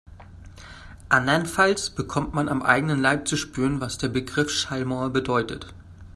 [1.09, 5.75] Andernfalls bekommt man am eigenen Leib zu spüren, was der Begriff Schallmauer bedeutet.